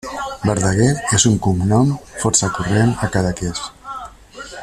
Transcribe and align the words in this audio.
Verdaguer 0.45 0.93
és 1.17 1.25
un 1.31 1.35
cognom 1.47 1.91
força 2.25 2.51
corrent 2.57 2.97
a 3.09 3.13
Cadaqués. 3.17 3.65